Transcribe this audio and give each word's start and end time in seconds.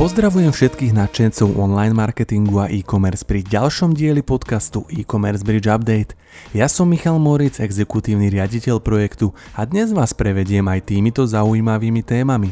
Pozdravujem 0.00 0.48
všetkých 0.48 0.96
nadšencov 0.96 1.60
online 1.60 1.92
marketingu 1.92 2.64
a 2.64 2.72
e-commerce 2.72 3.20
pri 3.20 3.44
ďalšom 3.44 3.92
dieli 3.92 4.24
podcastu 4.24 4.88
e-commerce 4.88 5.44
Bridge 5.44 5.68
Update. 5.68 6.16
Ja 6.56 6.72
som 6.72 6.88
Michal 6.88 7.20
Moric, 7.20 7.60
exekutívny 7.60 8.32
riaditeľ 8.32 8.80
projektu 8.80 9.36
a 9.52 9.68
dnes 9.68 9.92
vás 9.92 10.16
prevediem 10.16 10.64
aj 10.72 10.88
týmito 10.88 11.20
zaujímavými 11.28 12.00
témami. 12.00 12.48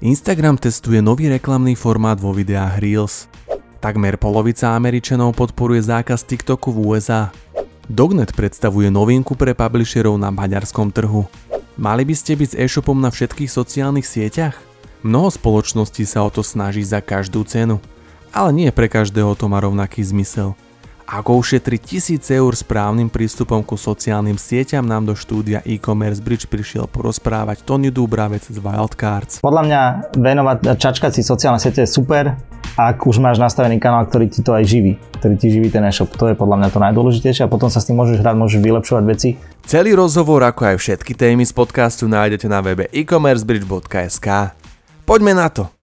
Instagram 0.00 0.56
testuje 0.56 1.04
nový 1.04 1.28
reklamný 1.28 1.76
formát 1.76 2.16
vo 2.16 2.32
videách 2.32 2.80
Reels. 2.80 3.28
Takmer 3.84 4.16
polovica 4.16 4.72
Američanov 4.72 5.36
podporuje 5.36 5.84
zákaz 5.84 6.24
TikToku 6.24 6.72
v 6.72 6.96
USA. 6.96 7.28
Dognet 7.84 8.32
predstavuje 8.32 8.88
novinku 8.88 9.36
pre 9.36 9.52
publisherov 9.52 10.16
na 10.16 10.32
maďarskom 10.32 10.88
trhu. 10.88 11.28
Mali 11.76 12.08
by 12.08 12.14
ste 12.16 12.32
byť 12.32 12.48
s 12.48 12.58
e-shopom 12.64 12.96
na 12.96 13.12
všetkých 13.12 13.52
sociálnych 13.52 14.08
sieťach? 14.08 14.67
Mnoho 15.06 15.30
spoločností 15.30 16.02
sa 16.02 16.26
o 16.26 16.30
to 16.30 16.42
snaží 16.42 16.82
za 16.82 16.98
každú 16.98 17.46
cenu, 17.46 17.78
ale 18.34 18.50
nie 18.50 18.68
pre 18.74 18.90
každého 18.90 19.38
to 19.38 19.46
má 19.46 19.62
rovnaký 19.62 20.02
zmysel. 20.02 20.58
Ako 21.08 21.40
ušetriť 21.40 21.80
tisíce 21.80 22.36
eur 22.36 22.52
správnym 22.52 23.08
prístupom 23.08 23.64
ku 23.64 23.80
sociálnym 23.80 24.36
sieťam 24.36 24.84
nám 24.84 25.08
do 25.08 25.16
štúdia 25.16 25.64
e-commerce 25.64 26.20
bridge 26.20 26.44
prišiel 26.44 26.84
porozprávať 26.84 27.64
Tony 27.64 27.88
Dúbravec 27.88 28.44
z 28.44 28.60
Wildcards. 28.60 29.40
Podľa 29.40 29.62
mňa 29.64 29.80
venovať, 30.20 30.56
čačkať 30.76 31.16
si 31.16 31.24
sociálne 31.24 31.56
siete 31.56 31.80
je 31.80 31.88
super, 31.88 32.36
ak 32.76 33.08
už 33.08 33.24
máš 33.24 33.40
nastavený 33.40 33.80
kanál, 33.80 34.04
ktorý 34.04 34.28
ti 34.28 34.44
to 34.44 34.52
aj 34.52 34.68
živí, 34.68 35.00
ktorý 35.16 35.34
ti 35.40 35.48
živí 35.48 35.72
ten 35.72 35.80
e-shop. 35.88 36.12
To 36.12 36.28
je 36.28 36.36
podľa 36.36 36.60
mňa 36.60 36.68
to 36.76 36.78
najdôležitejšie 36.84 37.48
a 37.48 37.48
potom 37.48 37.72
sa 37.72 37.80
s 37.80 37.88
tým 37.88 37.96
môžeš 37.96 38.20
hrať, 38.20 38.36
môžeš 38.36 38.60
vylepšovať 38.60 39.04
veci. 39.08 39.40
Celý 39.64 39.96
rozhovor 39.96 40.44
ako 40.44 40.74
aj 40.74 40.76
všetky 40.76 41.16
témy 41.16 41.48
z 41.48 41.56
podcastu 41.56 42.04
nájdete 42.04 42.44
na 42.52 42.60
webe 42.60 42.84
e-commercebridge.sk. 42.92 44.28
Poďme 45.08 45.32
na 45.32 45.48
to! 45.48 45.77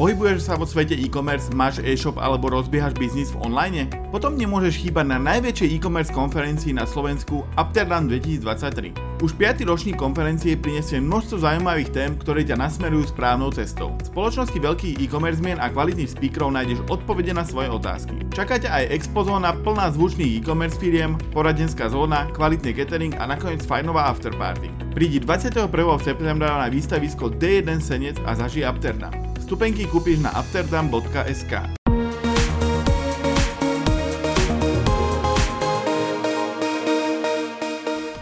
Pohybuješ 0.00 0.48
sa 0.48 0.56
vo 0.56 0.64
svete 0.64 0.96
e-commerce, 0.96 1.52
máš 1.52 1.84
e-shop 1.84 2.16
alebo 2.16 2.48
rozbiehaš 2.48 2.96
biznis 2.96 3.36
v 3.36 3.44
online? 3.44 3.84
Potom 4.08 4.32
nemôžeš 4.32 4.80
chýbať 4.80 5.12
na 5.12 5.20
najväčšej 5.20 5.76
e-commerce 5.76 6.08
konferencii 6.08 6.72
na 6.72 6.88
Slovensku 6.88 7.44
Amsterdam 7.60 8.08
2023. 8.08 8.96
Už 9.20 9.36
5. 9.36 9.60
ročník 9.68 10.00
konferencie 10.00 10.56
prinesie 10.56 11.04
množstvo 11.04 11.44
zaujímavých 11.44 11.92
tém, 11.92 12.16
ktoré 12.16 12.48
ťa 12.48 12.56
nasmerujú 12.56 13.12
správnou 13.12 13.52
cestou. 13.52 13.92
V 14.00 14.08
spoločnosti 14.08 14.56
veľkých 14.56 15.04
e-commerce 15.04 15.44
mien 15.44 15.60
a 15.60 15.68
kvalitných 15.68 16.16
speakerov 16.16 16.56
nájdeš 16.56 16.80
odpovede 16.88 17.36
na 17.36 17.44
svoje 17.44 17.68
otázky. 17.68 18.24
Čakáte 18.32 18.72
aj 18.72 18.96
expozóna 18.96 19.52
plná 19.52 19.92
zvučných 19.92 20.40
e-commerce 20.40 20.80
firiem, 20.80 21.20
poradenská 21.36 21.92
zóna, 21.92 22.24
kvalitný 22.32 22.72
catering 22.72 23.12
a 23.20 23.28
nakoniec 23.28 23.60
fajnová 23.68 24.08
afterparty. 24.08 24.72
Prídi 24.96 25.20
21. 25.20 25.68
septembra 26.00 26.56
na 26.56 26.72
výstavisko 26.72 27.36
D1 27.36 27.84
Senec 27.84 28.16
a 28.24 28.32
zažij 28.32 28.64
Amsterdam. 28.64 29.19
Vstupenky 29.50 29.82
kúpiš 29.90 30.22
na 30.22 30.30
amsterdam.sk. 30.30 31.74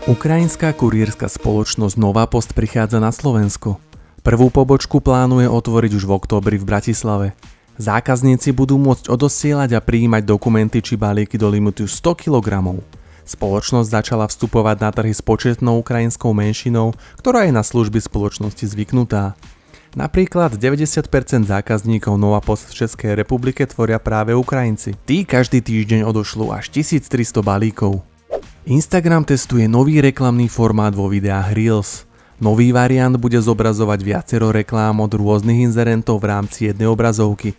Ukrajinská 0.08 0.72
kurierská 0.72 1.28
spoločnosť 1.28 2.00
Nová 2.00 2.24
Post 2.24 2.56
prichádza 2.56 2.96
na 2.96 3.12
Slovensko. 3.12 3.76
Prvú 4.24 4.48
pobočku 4.48 5.04
plánuje 5.04 5.52
otvoriť 5.52 6.00
už 6.00 6.08
v 6.08 6.16
októbri 6.16 6.56
v 6.56 6.64
Bratislave. 6.64 7.36
Zákazníci 7.76 8.56
budú 8.56 8.80
môcť 8.80 9.12
odosielať 9.12 9.76
a 9.76 9.84
prijímať 9.84 10.24
dokumenty 10.24 10.80
či 10.80 10.96
balíky 10.96 11.36
do 11.36 11.52
limitu 11.52 11.84
100 11.84 12.24
kg. 12.24 12.80
Spoločnosť 13.28 13.88
začala 13.92 14.24
vstupovať 14.32 14.76
na 14.80 14.90
trhy 14.96 15.12
s 15.12 15.20
početnou 15.20 15.84
ukrajinskou 15.84 16.32
menšinou, 16.32 16.96
ktorá 17.20 17.44
je 17.44 17.52
na 17.52 17.60
služby 17.60 18.00
spoločnosti 18.00 18.64
zvyknutá. 18.64 19.36
Napríklad 19.96 20.60
90% 20.60 21.48
zákazníkov 21.48 22.20
Nova 22.20 22.44
Post 22.44 22.68
v 22.68 22.84
Českej 22.84 23.16
republike 23.16 23.64
tvoria 23.64 23.96
práve 23.96 24.36
Ukrajinci. 24.36 24.92
Tí 25.08 25.24
každý 25.24 25.64
týždeň 25.64 26.04
odošľú 26.04 26.52
až 26.52 26.68
1300 26.76 27.40
balíkov. 27.40 28.04
Instagram 28.68 29.24
testuje 29.24 29.64
nový 29.64 30.04
reklamný 30.04 30.52
formát 30.52 30.92
vo 30.92 31.08
videách 31.08 31.56
Reels. 31.56 32.04
Nový 32.36 32.68
variant 32.68 33.16
bude 33.16 33.40
zobrazovať 33.40 33.98
viacero 34.04 34.52
reklám 34.52 35.00
od 35.00 35.08
rôznych 35.08 35.72
inzerentov 35.72 36.20
v 36.20 36.36
rámci 36.36 36.68
jednej 36.68 36.84
obrazovky. 36.84 37.56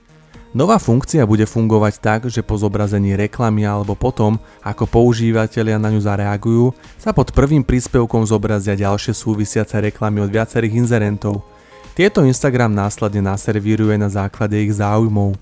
Nová 0.54 0.78
funkcia 0.78 1.26
bude 1.26 1.50
fungovať 1.50 1.94
tak, 1.98 2.22
že 2.30 2.46
po 2.46 2.58
zobrazení 2.62 3.18
reklamy 3.18 3.66
alebo 3.66 3.98
potom, 3.98 4.38
ako 4.62 4.86
používateľia 4.86 5.82
na 5.82 5.90
ňu 5.94 6.02
zareagujú, 6.02 6.66
sa 7.02 7.10
pod 7.10 7.34
prvým 7.34 7.66
príspevkom 7.66 8.26
zobrazia 8.30 8.78
ďalšie 8.78 9.18
súvisiace 9.18 9.82
reklamy 9.82 10.22
od 10.22 10.30
viacerých 10.30 10.86
inzerentov– 10.86 11.42
tieto 12.00 12.24
Instagram 12.24 12.72
následne 12.72 13.20
naservíruje 13.28 14.00
na 14.00 14.08
základe 14.08 14.56
ich 14.56 14.72
záujmov. 14.72 15.36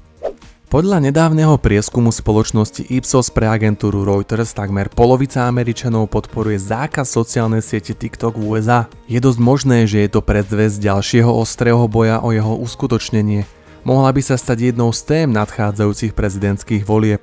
Podľa 0.74 1.06
nedávneho 1.06 1.54
prieskumu 1.62 2.10
spoločnosti 2.10 2.82
Ipsos 2.90 3.30
pre 3.30 3.46
agentúru 3.46 4.02
Reuters 4.02 4.58
takmer 4.58 4.90
polovica 4.90 5.46
Američanov 5.46 6.10
podporuje 6.10 6.58
zákaz 6.58 7.14
sociálnej 7.14 7.62
siete 7.62 7.94
TikTok 7.94 8.42
v 8.42 8.58
USA. 8.58 8.90
Je 9.06 9.22
dosť 9.22 9.38
možné, 9.38 9.86
že 9.86 10.02
je 10.02 10.10
to 10.18 10.26
predzvesť 10.26 10.82
ďalšieho 10.82 11.30
ostrého 11.30 11.86
boja 11.86 12.26
o 12.26 12.34
jeho 12.34 12.58
uskutočnenie. 12.58 13.46
Mohla 13.86 14.18
by 14.18 14.22
sa 14.26 14.34
stať 14.34 14.74
jednou 14.74 14.90
z 14.90 15.06
tém 15.06 15.30
nadchádzajúcich 15.30 16.18
prezidentských 16.18 16.82
volieb. 16.90 17.22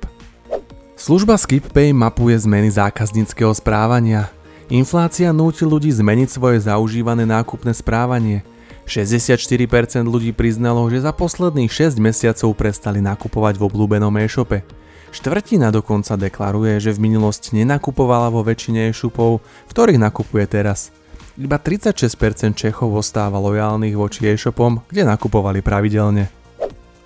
Služba 0.95 1.35
SkipPay 1.35 1.91
mapuje 1.91 2.39
zmeny 2.39 2.71
zákazníckého 2.71 3.51
správania. 3.51 4.31
Inflácia 4.71 5.35
núti 5.35 5.67
ľudí 5.67 5.91
zmeniť 5.91 6.31
svoje 6.31 6.63
zaužívané 6.63 7.27
nákupné 7.27 7.75
správanie– 7.75 8.39
64% 8.85 10.05
ľudí 10.05 10.31
priznalo, 10.31 10.85
že 10.89 11.01
za 11.01 11.11
posledných 11.11 11.69
6 11.69 11.97
mesiacov 11.97 12.53
prestali 12.53 13.01
nakupovať 13.01 13.57
v 13.57 13.65
obľúbenom 13.65 14.13
e-shope. 14.21 14.61
Štvrtina 15.09 15.71
dokonca 15.71 16.19
deklaruje, 16.19 16.77
že 16.77 16.93
v 16.93 17.09
minulosti 17.09 17.55
nenakupovala 17.55 18.29
vo 18.29 18.45
väčšine 18.45 18.91
e-shopov, 18.91 19.41
v 19.41 19.69
ktorých 19.71 19.99
nakupuje 19.99 20.45
teraz. 20.45 20.93
Iba 21.35 21.59
36% 21.59 22.55
Čechov 22.55 22.95
ostáva 22.95 23.39
lojálnych 23.43 23.95
voči 23.95 24.27
e-shopom, 24.31 24.83
kde 24.87 25.03
nakupovali 25.07 25.59
pravidelne. 25.59 26.31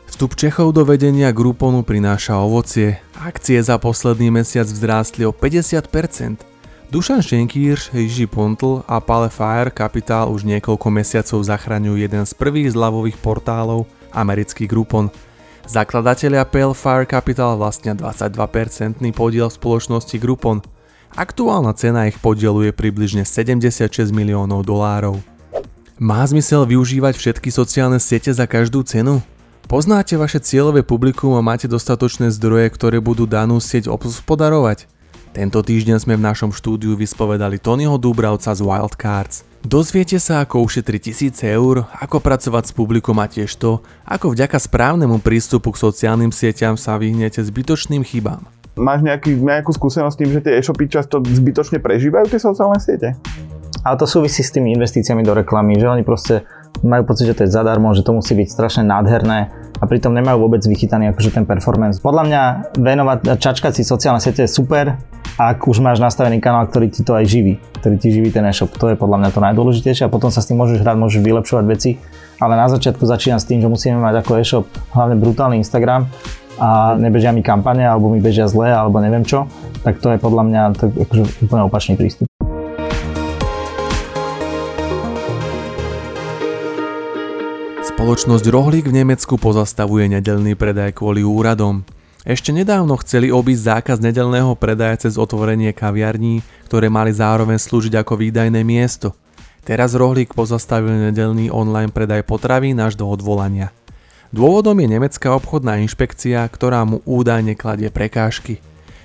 Vstup 0.10 0.34
Čechov 0.34 0.74
do 0.74 0.86
vedenia 0.86 1.30
Grouponu 1.30 1.86
prináša 1.86 2.42
ovocie. 2.42 2.98
Akcie 3.14 3.62
za 3.62 3.78
posledný 3.78 4.34
mesiac 4.34 4.66
vzrástli 4.66 5.22
o 5.22 5.32
50%. 5.32 6.49
Dušan 6.90 7.22
Šenkýrš, 7.22 7.94
Jiži 7.94 8.26
Pontl 8.26 8.82
a 8.90 8.98
Pale 8.98 9.30
Fire 9.30 9.70
Capital 9.70 10.34
už 10.34 10.42
niekoľko 10.42 10.90
mesiacov 10.90 11.38
zachraňujú 11.46 12.02
jeden 12.02 12.26
z 12.26 12.34
prvých 12.34 12.74
zľavových 12.74 13.22
portálov, 13.22 13.86
americký 14.10 14.66
Groupon. 14.66 15.14
Zakladatelia 15.70 16.50
Pale 16.50 16.74
Fire 16.74 17.06
Capital 17.06 17.62
vlastnia 17.62 17.94
22% 17.94 19.06
podiel 19.14 19.54
spoločnosti 19.54 20.18
Groupon. 20.18 20.66
Aktuálna 21.14 21.78
cena 21.78 22.10
ich 22.10 22.18
podielu 22.18 22.70
je 22.70 22.72
približne 22.74 23.22
76 23.22 24.10
miliónov 24.10 24.66
dolárov. 24.66 25.22
Má 26.02 26.26
zmysel 26.26 26.66
využívať 26.66 27.22
všetky 27.22 27.54
sociálne 27.54 28.02
siete 28.02 28.34
za 28.34 28.50
každú 28.50 28.82
cenu? 28.82 29.22
Poznáte 29.70 30.18
vaše 30.18 30.42
cieľové 30.42 30.82
publikum 30.82 31.38
a 31.38 31.46
máte 31.46 31.70
dostatočné 31.70 32.34
zdroje, 32.34 32.66
ktoré 32.74 32.98
budú 32.98 33.30
danú 33.30 33.62
sieť 33.62 33.94
obspodarovať? 33.94 34.90
Tento 35.30 35.62
týždeň 35.62 36.02
sme 36.02 36.18
v 36.18 36.26
našom 36.26 36.50
štúdiu 36.50 36.98
vyspovedali 36.98 37.62
Tonyho 37.62 38.02
Dúbravca 38.02 38.50
z 38.50 38.66
Wildcards. 38.66 39.46
Dozviete 39.62 40.18
sa, 40.18 40.42
ako 40.42 40.66
ušetriť 40.66 41.02
tisíce 41.14 41.46
eur, 41.46 41.86
ako 42.02 42.18
pracovať 42.18 42.64
s 42.66 42.74
publikom 42.74 43.14
a 43.22 43.30
tiež 43.30 43.54
to, 43.62 43.78
ako 44.10 44.34
vďaka 44.34 44.58
správnemu 44.58 45.22
prístupu 45.22 45.70
k 45.70 45.82
sociálnym 45.86 46.34
sieťam 46.34 46.82
sa 46.82 46.98
vyhnete 46.98 47.46
zbytočným 47.46 48.02
chybám. 48.02 48.50
Máš 48.74 49.06
nejaký, 49.06 49.38
nejakú 49.38 49.70
skúsenosť 49.70 50.16
s 50.16 50.20
tým, 50.20 50.30
že 50.34 50.42
tie 50.42 50.58
e-shopy 50.58 50.90
často 50.90 51.22
zbytočne 51.22 51.78
prežívajú 51.78 52.26
tie 52.34 52.42
sociálne 52.42 52.82
siete? 52.82 53.14
Ale 53.86 53.96
to 54.02 54.10
súvisí 54.10 54.42
s 54.42 54.50
tými 54.50 54.74
investíciami 54.74 55.22
do 55.22 55.38
reklamy, 55.38 55.78
že 55.78 55.94
oni 55.94 56.02
proste 56.02 56.42
majú 56.82 57.06
pocit, 57.06 57.30
že 57.30 57.38
to 57.38 57.46
je 57.46 57.54
zadarmo, 57.54 57.94
že 57.94 58.02
to 58.02 58.18
musí 58.18 58.34
byť 58.34 58.48
strašne 58.50 58.84
nádherné 58.88 59.52
a 59.80 59.84
pritom 59.86 60.12
nemajú 60.16 60.42
vôbec 60.42 60.64
vychytaný 60.64 61.12
akože 61.12 61.36
ten 61.36 61.46
performance. 61.46 62.00
Podľa 62.00 62.24
mňa 62.25 62.42
venovať, 62.80 63.18
čačkať 63.40 63.80
si 63.80 63.84
sociálne 63.84 64.24
siete 64.24 64.48
je 64.48 64.52
super, 64.52 64.96
ak 65.39 65.71
už 65.71 65.80
máš 65.80 66.03
nastavený 66.03 66.44
kanál, 66.44 66.68
ktorý 66.68 66.91
ti 66.91 67.00
to 67.00 67.15
aj 67.15 67.24
živí, 67.24 67.63
ktorý 67.80 67.95
ti 67.95 68.12
živí 68.12 68.27
ten 68.27 68.44
e-shop. 68.44 68.75
To 68.75 68.91
je 68.91 69.00
podľa 69.00 69.24
mňa 69.24 69.30
to 69.31 69.39
najdôležitejšie 69.39 70.03
a 70.03 70.12
potom 70.12 70.27
sa 70.27 70.44
s 70.44 70.51
tým 70.51 70.59
môžeš 70.59 70.83
hrať, 70.83 71.00
môžeš 71.00 71.24
vylepšovať 71.24 71.63
veci, 71.63 71.95
ale 72.44 72.59
na 72.59 72.68
začiatku 72.68 73.00
začína 73.07 73.39
s 73.39 73.47
tým, 73.47 73.63
že 73.63 73.71
musíme 73.71 74.03
mať 74.03 74.19
ako 74.19 74.31
e-shop 74.36 74.68
hlavne 74.91 75.15
brutálny 75.15 75.63
Instagram 75.63 76.12
a 76.59 77.00
nebežia 77.00 77.31
mi 77.31 77.39
kampane 77.39 77.88
alebo 77.88 78.12
mi 78.12 78.19
bežia 78.19 78.51
zle 78.51 78.68
alebo 78.68 79.00
neviem 79.00 79.24
čo, 79.24 79.47
tak 79.80 80.03
to 80.03 80.12
je 80.12 80.19
podľa 80.19 80.44
mňa 80.44 80.62
tak 80.75 80.91
akože 80.91 81.24
úplne 81.47 81.63
opačný 81.71 81.95
prístup. 81.95 82.27
Spoločnosť 87.88 88.45
Rohlík 88.51 88.91
v 88.91 89.03
Nemecku 89.03 89.39
pozastavuje 89.39 90.12
nedelný 90.12 90.59
predaj 90.59 91.00
kvôli 91.00 91.24
úradom. 91.24 91.88
Ešte 92.27 92.51
nedávno 92.51 93.00
chceli 93.00 93.31
obísť 93.31 93.63
zákaz 93.80 93.98
nedelného 94.04 94.51
predaja 94.60 95.07
cez 95.07 95.16
otvorenie 95.16 95.71
kaviarní, 95.71 96.44
ktoré 96.68 96.92
mali 96.92 97.16
zároveň 97.16 97.56
slúžiť 97.56 97.95
ako 97.95 98.19
výdajné 98.19 98.60
miesto. 98.68 99.16
Teraz 99.63 99.95
Rohlík 99.95 100.36
pozastavil 100.36 100.92
nedelný 101.12 101.48
online 101.48 101.95
predaj 101.95 102.27
potravín 102.27 102.75
až 102.83 103.00
do 103.00 103.07
odvolania. 103.07 103.71
Dôvodom 104.36 104.75
je 104.83 104.88
nemecká 104.92 105.31
obchodná 105.31 105.80
inšpekcia, 105.80 106.44
ktorá 106.51 106.83
mu 106.83 107.00
údajne 107.07 107.56
kladie 107.56 107.88
prekážky. 107.88 108.60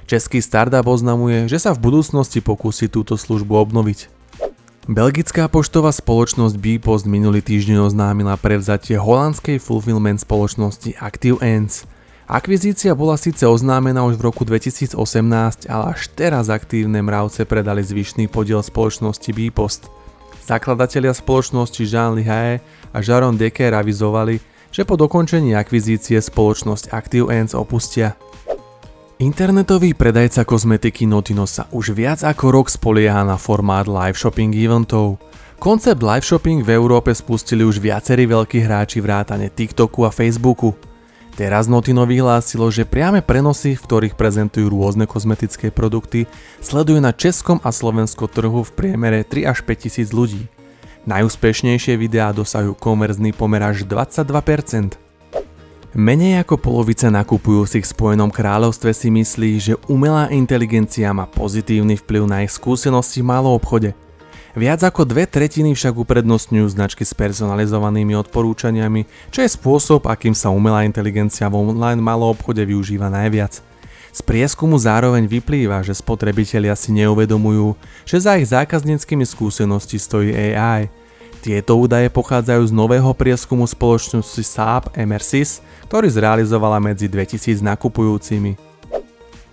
Český 0.05 0.43
startup 0.43 0.85
oznamuje, 0.85 1.49
že 1.49 1.57
sa 1.63 1.73
v 1.73 1.81
budúcnosti 1.87 2.43
pokúsi 2.45 2.91
túto 2.91 3.17
službu 3.17 3.57
obnoviť. 3.57 4.11
Belgická 4.85 5.49
poštová 5.49 5.97
spoločnosť 5.97 6.61
Bpost 6.61 7.09
minulý 7.09 7.41
týždeň 7.41 7.89
oznámila 7.89 8.37
prevzatie 8.37 9.01
holandskej 9.01 9.57
fulfillment 9.57 10.21
spoločnosti 10.21 11.01
Active 11.01 11.41
Ends. 11.41 11.89
Akvizícia 12.25 12.97
bola 12.97 13.21
síce 13.21 13.45
oznámená 13.45 14.01
už 14.09 14.17
v 14.17 14.33
roku 14.33 14.49
2018, 14.49 14.97
ale 15.69 15.85
až 15.93 16.09
teraz 16.17 16.49
aktívne 16.49 17.05
mravce 17.05 17.45
predali 17.45 17.85
zvyšný 17.85 18.33
podiel 18.33 18.65
spoločnosti 18.65 19.29
Bpost. 19.29 19.93
Zakladatelia 20.41 21.13
spoločnosti 21.13 21.85
Jean 21.85 22.17
Lihae 22.17 22.65
a 22.97 22.99
Jaron 23.05 23.37
Decker 23.37 23.77
avizovali, 23.77 24.41
že 24.73 24.89
po 24.89 24.97
dokončení 24.97 25.53
akvizície 25.53 26.17
spoločnosť 26.17 26.97
Active 26.97 27.29
Ends 27.29 27.53
opustia. 27.53 28.17
Internetový 29.21 29.93
predajca 29.93 30.49
kozmetiky 30.49 31.05
Notino 31.05 31.45
sa 31.45 31.69
už 31.77 31.93
viac 31.93 32.25
ako 32.25 32.57
rok 32.57 32.67
spolieha 32.73 33.21
na 33.21 33.37
formát 33.37 33.85
live 33.85 34.17
shopping 34.17 34.57
eventov. 34.57 35.21
Koncept 35.61 36.01
live 36.01 36.25
shopping 36.25 36.65
v 36.65 36.73
Európe 36.73 37.13
spustili 37.13 37.69
už 37.69 37.85
viacerí 37.85 38.25
veľkí 38.25 38.65
hráči 38.65 39.05
vrátane 39.05 39.53
TikToku 39.53 40.09
a 40.09 40.11
Facebooku. 40.11 40.94
Teraz 41.35 41.67
Notino 41.67 42.07
vyhlásilo, 42.07 42.71
že 42.71 42.87
priame 42.87 43.19
prenosy, 43.19 43.75
v 43.75 43.83
ktorých 43.83 44.15
prezentujú 44.15 44.71
rôzne 44.71 45.03
kozmetické 45.03 45.75
produkty, 45.75 46.31
sledujú 46.63 47.03
na 47.03 47.11
českom 47.11 47.59
a 47.67 47.75
slovenskom 47.75 48.31
trhu 48.31 48.63
v 48.63 48.71
priemere 48.71 49.27
3 49.27 49.51
až 49.51 49.67
5 49.67 49.83
tisíc 49.83 50.15
ľudí. 50.15 50.47
Najúspešnejšie 51.11 51.99
videá 51.99 52.31
dosahujú 52.31 52.79
komerzný 52.79 53.35
pomer 53.35 53.67
až 53.67 53.83
22%. 53.83 54.95
Menej 55.95 56.43
ako 56.47 56.55
polovica 56.59 57.11
nakupujúcich 57.11 57.83
v 57.83 57.93
Spojenom 57.99 58.31
kráľovstve 58.31 58.95
si 58.95 59.11
myslí, 59.11 59.51
že 59.59 59.75
umelá 59.91 60.31
inteligencia 60.31 61.11
má 61.11 61.27
pozitívny 61.27 61.99
vplyv 61.99 62.23
na 62.31 62.47
ich 62.47 62.55
skúsenosti 62.55 63.27
v 63.27 63.31
malom 63.31 63.59
obchode. 63.59 63.91
Viac 64.55 64.87
ako 64.87 65.03
dve 65.03 65.27
tretiny 65.27 65.75
však 65.75 65.99
uprednostňujú 65.99 66.67
značky 66.71 67.03
s 67.03 67.11
personalizovanými 67.11 68.15
odporúčaniami, 68.15 69.07
čo 69.35 69.43
je 69.43 69.51
spôsob, 69.51 70.07
akým 70.07 70.31
sa 70.31 70.55
umelá 70.55 70.87
inteligencia 70.87 71.51
v 71.51 71.59
online 71.75 71.99
malom 71.99 72.31
obchode 72.31 72.63
využíva 72.63 73.11
najviac. 73.11 73.59
Z 74.15 74.21
prieskumu 74.23 74.79
zároveň 74.79 75.27
vyplýva, 75.27 75.83
že 75.83 75.99
spotrebitelia 75.99 76.79
si 76.79 76.95
neuvedomujú, 76.95 77.75
že 78.07 78.23
za 78.23 78.39
ich 78.39 78.47
zákazníckými 78.47 79.27
skúsenosti 79.27 79.99
stojí 79.99 80.31
AI– 80.31 80.87
tieto 81.45 81.77
údaje 81.77 82.09
pochádzajú 82.09 82.65
z 82.65 82.73
nového 82.73 83.13
prieskumu 83.13 83.69
spoločnosti 83.69 84.41
Saab 84.41 84.97
Emersys, 84.97 85.61
ktorý 85.93 86.09
zrealizovala 86.09 86.81
medzi 86.81 87.05
2000 87.05 87.61
nakupujúcimi. 87.61 88.57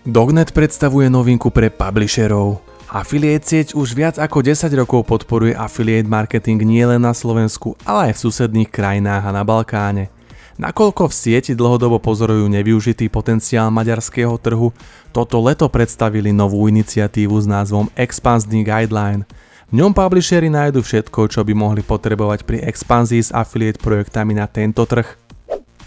Dognet 0.07 0.56
predstavuje 0.56 1.12
novinku 1.12 1.51
pre 1.51 1.68
publisherov. 1.68 2.70
Affiliate 2.91 3.47
sieť 3.47 3.67
už 3.71 3.95
viac 3.95 4.19
ako 4.19 4.43
10 4.43 4.67
rokov 4.75 5.07
podporuje 5.07 5.55
affiliate 5.55 6.11
marketing 6.11 6.59
nielen 6.67 6.99
na 6.99 7.15
Slovensku, 7.15 7.79
ale 7.88 8.11
aj 8.11 8.19
v 8.19 8.23
susedných 8.27 8.67
krajinách 8.67 9.23
a 9.23 9.31
na 9.31 9.47
Balkáne. 9.47 10.11
Nakoľko 10.59 11.07
v 11.07 11.15
sieti 11.15 11.55
dlhodobo 11.55 12.03
pozorujú 12.03 12.51
nevyužitý 12.51 13.07
potenciál 13.07 13.71
maďarského 13.71 14.35
trhu, 14.35 14.75
toto 15.15 15.39
leto 15.39 15.71
predstavili 15.71 16.35
novú 16.35 16.67
iniciatívu 16.67 17.39
s 17.39 17.47
názvom 17.47 17.88
Expansný 17.95 18.67
Guideline– 18.67 19.23
v 19.71 19.79
ňom 19.79 19.95
publishery 19.95 20.51
nájdu 20.51 20.83
všetko, 20.83 21.31
čo 21.31 21.47
by 21.47 21.55
mohli 21.55 21.79
potrebovať 21.79 22.43
pri 22.43 22.59
expanzii 22.67 23.23
s 23.23 23.31
affiliate 23.31 23.79
projektami 23.79 24.35
na 24.35 24.43
tento 24.43 24.83
trh. 24.83 25.07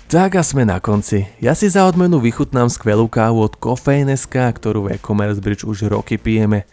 Tak 0.09 0.41
a 0.41 0.43
sme 0.45 0.65
na 0.65 0.81
konci. 0.81 1.29
Ja 1.37 1.53
si 1.53 1.69
za 1.69 1.85
odmenu 1.85 2.17
vychutnám 2.17 2.73
skvelú 2.73 3.13
kávu 3.13 3.45
od 3.45 3.61
Kofein.sk, 3.61 4.33
ktorú 4.33 4.89
v 4.89 4.97
e-commerce 4.97 5.37
bridge 5.37 5.69
už 5.69 5.93
roky 5.93 6.17
pijeme. 6.17 6.65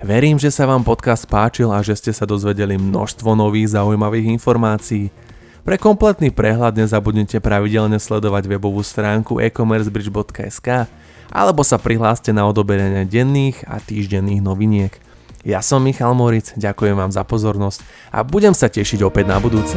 Verím, 0.00 0.40
že 0.40 0.48
sa 0.48 0.64
vám 0.64 0.80
podcast 0.80 1.28
páčil 1.28 1.68
a 1.68 1.84
že 1.84 1.92
ste 1.92 2.12
sa 2.16 2.24
dozvedeli 2.24 2.80
množstvo 2.80 3.36
nových 3.36 3.76
zaujímavých 3.76 4.32
informácií. 4.32 5.12
Pre 5.60 5.76
kompletný 5.76 6.32
prehľad 6.32 6.80
nezabudnite 6.80 7.36
pravidelne 7.44 8.00
sledovať 8.00 8.48
webovú 8.48 8.80
stránku 8.80 9.44
e-commercebridge.sk 9.44 10.88
alebo 11.28 11.60
sa 11.60 11.76
prihláste 11.76 12.32
na 12.32 12.48
odoberenie 12.48 13.04
denných 13.04 13.68
a 13.68 13.76
týždenných 13.76 14.40
noviniek. 14.40 14.96
Ja 15.44 15.60
som 15.60 15.84
Michal 15.84 16.16
Moric, 16.16 16.56
ďakujem 16.56 16.96
vám 16.96 17.12
za 17.12 17.20
pozornosť 17.20 17.84
a 18.08 18.24
budem 18.24 18.56
sa 18.56 18.72
tešiť 18.72 19.04
opäť 19.04 19.28
na 19.28 19.36
budúce. 19.36 19.76